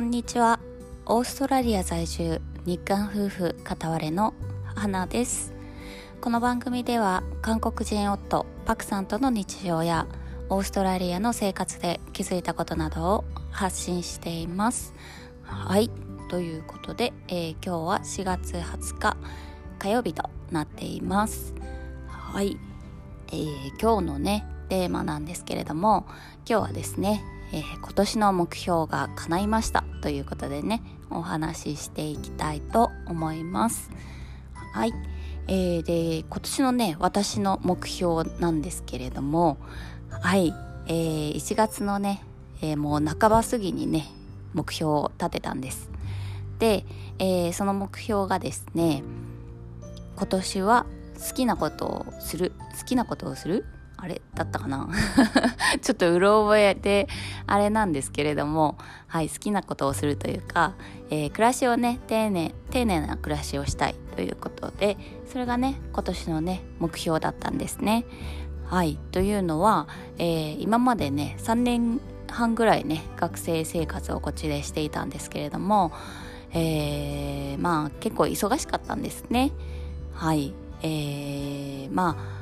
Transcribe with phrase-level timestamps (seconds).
[0.00, 0.58] こんにちは。
[1.04, 4.32] オーストラリア在住日韓夫婦片割れの
[4.74, 5.52] 花です。
[6.22, 10.06] この番組では韓国人夫パクさんとの日常や
[10.48, 14.94] オーストラリアの生活で気づいたことなどを発信しています。
[15.42, 15.90] はい。
[16.30, 19.18] ということで、えー、今日は4月20日
[19.78, 21.52] 火曜日となっています。
[22.08, 22.56] はい、
[23.32, 23.46] えー、
[23.78, 26.06] 今日のねテーマなんですけれども
[26.48, 27.22] 今日はですね
[27.52, 33.90] えー、今年の目標が叶いましたということでねお話ししていきたいと思います。
[34.72, 34.92] はい、
[35.48, 39.58] えー、で今年のね私の目標なんですけれども
[40.10, 40.54] はい、
[40.86, 42.22] えー、1月のね、
[42.62, 44.06] えー、もう半ば過ぎにね
[44.54, 45.90] 目標を立てたんです。
[46.58, 46.84] で、
[47.18, 49.02] えー、その目標がですね
[50.16, 50.86] 今年は
[51.28, 53.64] 好きなことをする好きなことをする
[54.02, 54.88] あれだったかな？
[55.82, 57.08] ちょっとうろ覚えで
[57.46, 60.74] あれなんですけれども、はい、好きなことをするというか、
[61.10, 64.96] えー、暮らしをね丁寧丁寧な暮らしをしたいということで
[65.30, 68.04] それがね今年のね目標だったんですね。
[68.66, 75.92] はいというのは、えー、今までね3年半ぐらいね学生生活をこっちでしていたんですけれども、
[76.52, 79.50] えー、まあ結構忙しかったんですね。
[80.14, 82.39] はい、えー、まあ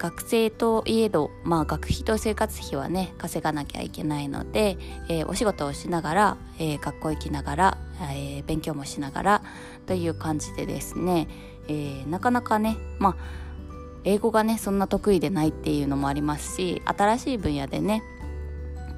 [0.00, 4.78] 学生といえど、まあ、学費と生活費はね稼がなきゃいけないので、
[5.10, 7.78] えー、お仕事をしながら、えー、学校行きながら、
[8.14, 9.42] えー、勉強もしながら
[9.84, 11.28] という感じでですね、
[11.68, 13.16] えなかなかねまあ
[14.04, 18.02] 英語がねそんな得意でないっていうのもありますし新しい分野でね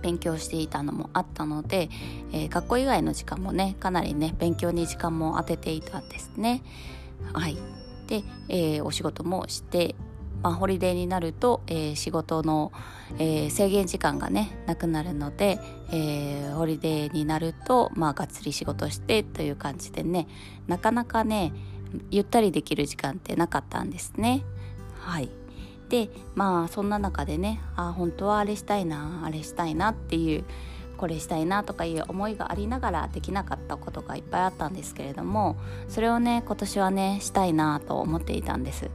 [0.03, 1.89] 勉強していたのもあったので、
[2.33, 6.63] え学校以外の時間もねかなりね勉強に時間も当てていたんですね。
[7.33, 7.57] はい
[8.07, 9.97] で、えお仕事もして
[10.43, 12.73] まあ、ホリデーになると、えー、仕事の、
[13.19, 15.59] えー、制限時間がねなくなるので、
[15.91, 20.27] えー、ホリデーになると、まあ、がっつり仕事してという感じでね
[20.67, 21.53] なかなかね
[22.11, 24.45] ゆったりできる時間ってなかったんですね。
[24.99, 25.29] はい
[25.89, 30.45] でまあそんな中でねあ本当はあれしたいなあれしたいなっていう
[30.97, 35.57] これしたいなとかいう思いがありながらできなかったことがいっぱいあったんですけれども
[35.89, 38.89] それをね今年はねしたいなと思っていたんです。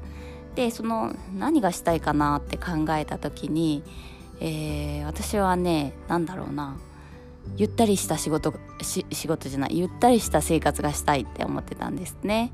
[0.58, 3.84] でその何がしたいかなって考えた時に、
[4.40, 6.80] えー、私はね何だろうな
[7.58, 12.52] ゆったりした仕事仕事じゃないゆったりした生活がしたいって思ってたんですね。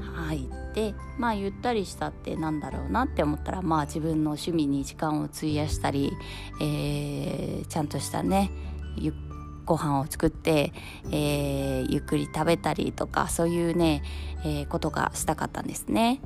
[0.00, 6.10] はいでまあゆったりしたってなんだろうなって思ったらまあ自分の趣味に時間を費やしたり、
[6.62, 8.50] えー、ちゃんとしたね
[9.66, 10.72] ご飯を作って、
[11.10, 14.02] えー、ゆっくり食べたりとかそういうね、
[14.42, 16.22] えー、ことがしたかったんですね。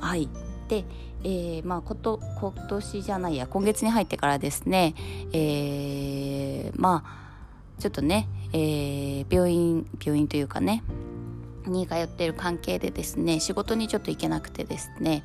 [0.00, 0.30] はい
[0.72, 0.84] で、
[1.22, 4.94] えー、まあこと今年じゃないや今月に入ってからですね、
[5.34, 10.82] えー、まあちょっとね、えー、病院病院というかね
[11.66, 15.24] に通っている関係でですね仕事にちょっと行けなくてですね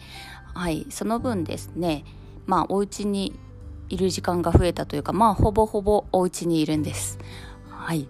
[0.53, 2.03] はいその分ですね
[2.45, 3.39] まあお家に
[3.87, 7.19] いる時間が増えたというかまあほぼほぼお家にいるんです。
[7.69, 8.09] はい。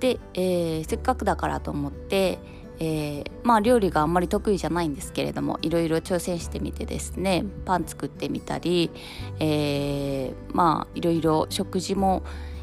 [0.00, 2.40] で、えー、せっかくだからと思って
[2.78, 8.90] えー、まあ料理があんまり得意じゃないんですけれどもいろいろ挑戦してみてですねパン作ってみたり、
[9.38, 12.22] えー、まあいろいろ食事も、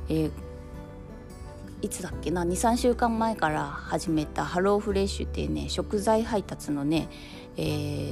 [0.10, 0.32] えー、
[1.82, 7.08] いつだっけな23週間前から始めたハローフレッシュっていうね食材配達のね、
[7.56, 7.62] え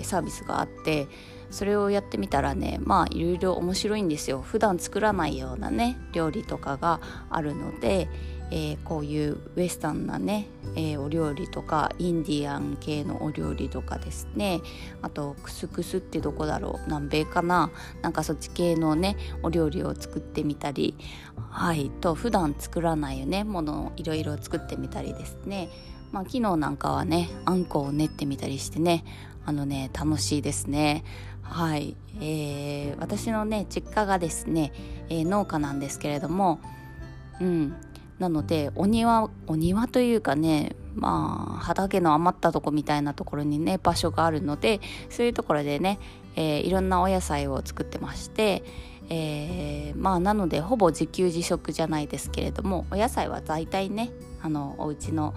[0.01, 1.07] ー、サービスがあって
[1.49, 4.41] それをやってみたらねまあいろいろ面白いんですよ。
[4.41, 6.99] 普段作らないようなね料理とかが
[7.29, 8.09] あるので、
[8.51, 14.61] えー、こういうウエスタンなね、えー、お料理とかインディアン系のお料理とかですね。
[15.01, 17.71] あとクスクスってどこだろう南米かな。
[18.01, 20.95] なんかそっち系のねお料理を作ってみたり。
[21.49, 25.69] はいと普段作らないねものをいろいろ作ってみたりですね。
[26.11, 29.03] まあ昨日なんかはねあんこを練ってみたりしてね
[29.45, 31.03] あのね楽しいですね。
[31.41, 34.73] はい、えー、私のね実家がですね、
[35.09, 36.59] えー、農家なんですけれども
[37.39, 37.73] うん
[38.19, 45.99] なのでお庭お庭というかねまあ畑の余ったとこみたいなところにね場所があるのでそういうところでね、
[46.35, 48.63] えー、いろんなお野菜を作ってまして、
[49.09, 54.09] えー、まあなのでほぼ自給自足じゃないですけれどもお野菜は大体ね
[54.41, 55.35] あのお家の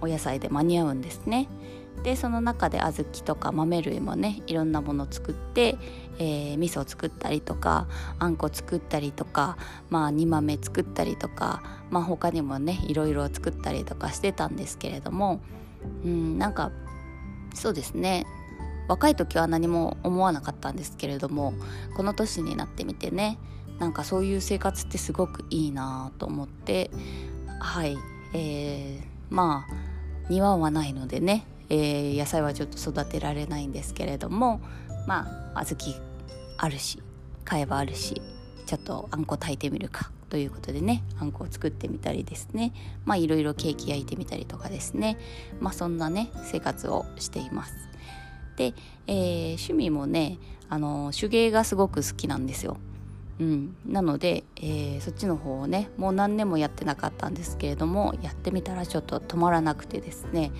[0.00, 1.48] お野菜で間に合うんですね。
[2.02, 5.76] でその中で小豆とか豆類もねいろんなもの作って、
[6.18, 7.86] えー、味噌作ったりとか
[8.18, 9.56] あんこ作ったりとか、
[9.88, 15.40] まあ、煮豆作ったりとか、まあ、他にもねいろいろ作ったりとかしてたんですけれども
[16.04, 16.72] うんなんか
[17.54, 18.24] そうですね。
[18.88, 21.54] 若い時は何も思わなかったんですけれども
[21.96, 23.38] この年になってみてね
[23.78, 26.90] なんかそういう生活ってすごくいいなと思って
[27.60, 27.96] はい、
[28.34, 29.92] えー、まあ
[30.28, 34.60] 庭はないのでね、えー、野菜はちょっと育てられないんですけれども
[35.06, 35.98] まあ小豆
[36.58, 37.02] あるし
[37.46, 38.20] 買えばあるし
[38.66, 42.74] ちょっとあんこ炊いてみるかということでねあんこを作ってみたりですね。
[43.06, 45.18] まあいろいろケーキ焼いてみたりとかですね。
[45.60, 47.74] まあそんなね生活をしています。
[48.56, 48.74] で、
[49.06, 50.38] えー、趣味もね
[50.68, 52.76] あの手芸がすごく好きなんですよ。
[53.40, 60.52] うん、なので、えー、そっちの方をねもう何年もやってなかったんですけれどもやってみたらちょっと止まらなくてですね、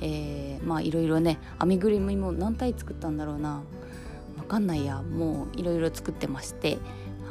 [0.00, 3.62] えー、まあいろいろね編みぐるみも何体作ったんだろうな
[4.36, 6.78] 分かんないやもういろいろ作ってまして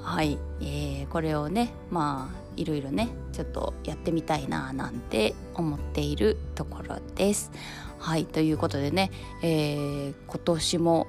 [0.01, 7.51] はい、えー、これをねまあいろいろねちょっとやってみたいななんて思っているところです。
[8.00, 9.12] はいということでね、
[9.44, 11.07] えー、今年も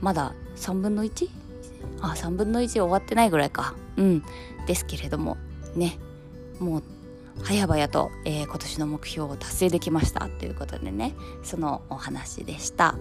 [0.00, 1.41] まだ3分の 1?
[2.00, 3.74] あ3分の1終わってないぐらいか。
[3.96, 4.24] うん。
[4.66, 5.36] ですけれども
[5.74, 5.98] ね。
[6.58, 6.82] もう
[7.44, 11.14] 早々と、えー、今年の目標を達成できましたということでね。
[11.42, 12.94] そのお話でした。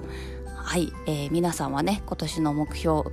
[0.55, 3.09] はい、えー、皆さんはね今年の目標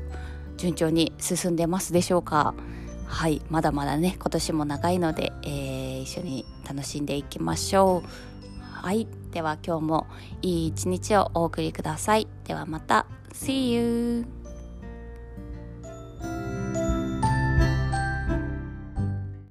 [0.57, 2.55] 順調に進んでますでしょうか？
[3.07, 3.43] はい。
[3.51, 8.09] まだまだね今年も長いので、えー、一緒に楽しんでいきましょう。
[8.63, 9.09] はい。
[9.33, 10.07] では今日も
[10.41, 12.27] いい一日をお送りください。
[12.45, 13.07] ではまた。
[13.33, 14.38] See you!